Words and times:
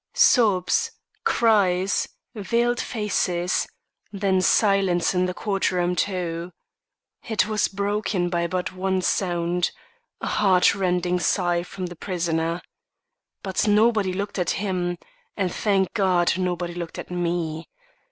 Sobs 0.15 0.89
cries 1.23 2.07
veiled 2.33 2.79
faces 2.79 3.67
then 4.11 4.41
silence 4.41 5.13
in 5.13 5.27
the 5.27 5.33
courtroom, 5.35 5.95
too. 5.95 6.53
It 7.29 7.45
was 7.47 7.67
broken 7.67 8.27
but 8.27 8.49
by 8.49 8.57
one 8.73 9.03
sound, 9.03 9.69
a 10.19 10.25
heartrending 10.25 11.19
sigh 11.19 11.61
from 11.61 11.85
the 11.85 11.95
prisoner. 11.95 12.63
But 13.43 13.67
nobody 13.67 14.11
looked 14.11 14.39
at 14.39 14.49
him, 14.57 14.97
and 15.37 15.53
thank 15.53 15.93
God! 15.93 16.35
nobody 16.35 16.73
looked 16.73 16.97
at 16.97 17.11
me. 17.11 17.69